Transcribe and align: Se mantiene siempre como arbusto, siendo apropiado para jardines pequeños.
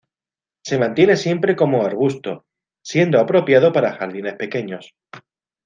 Se 0.65 0.79
mantiene 0.79 1.15
siempre 1.15 1.55
como 1.55 1.85
arbusto, 1.85 2.47
siendo 2.83 3.19
apropiado 3.19 3.71
para 3.71 3.93
jardines 3.93 4.33
pequeños. 4.33 4.95